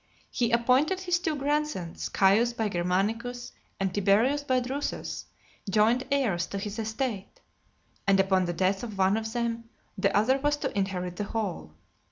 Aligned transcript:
He 0.31 0.49
appointed 0.51 1.01
his 1.01 1.19
two 1.19 1.35
grandsons, 1.35 2.09
Caius 2.09 2.53
by 2.53 2.69
Germanicus, 2.69 3.51
and 3.79 3.93
Tiberius 3.93 4.41
by 4.43 4.59
Drusus, 4.59 5.25
joint 5.69 6.05
heirs 6.11 6.47
to 6.47 6.57
his 6.57 6.79
estate; 6.79 7.39
and 8.07 8.19
upon 8.19 8.45
the 8.45 8.53
death 8.53 8.81
of 8.81 8.97
one 8.97 9.15
of 9.15 9.31
them, 9.33 9.69
the 9.95 10.17
other 10.17 10.39
was 10.39 10.57
to 10.57 10.75
inherit 10.75 11.17
the 11.17 11.25
whole. 11.25 11.75